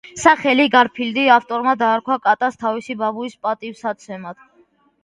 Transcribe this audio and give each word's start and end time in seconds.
სახელი 0.19 0.63
„გარფილდი“ 0.75 1.25
ავტორმა 1.35 1.75
დაარქვა 1.83 2.19
კატას 2.27 2.59
თავისი 2.65 2.99
ბაბუის 3.05 3.39
პატივსაცემად. 3.47 4.47